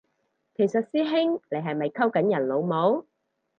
[0.55, 3.05] 其實師兄你係咪溝緊人老母？